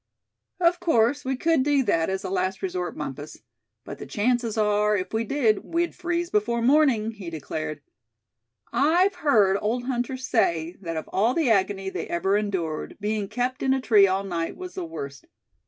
[0.59, 3.43] "Of course we could do that, as a last resort, Bumpus;
[3.85, 7.81] but the chances are, if we did, we'd freeze before morning!" he declared.
[8.73, 13.61] "I've heard old hunters say that of all the agony they ever endured, being kept
[13.61, 15.27] in a tree all night was the worst.